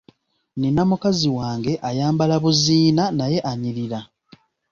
Nina 0.59 0.81
mukazi 0.89 1.27
wange 1.37 1.73
ayambala 1.89 2.35
buziina 2.43 3.03
naye 3.17 3.37
anyirira. 3.51 3.99